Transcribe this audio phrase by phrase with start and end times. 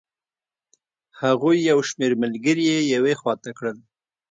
[1.21, 3.77] هغوی یو شمېر ملګري یې یوې خوا ته کړل.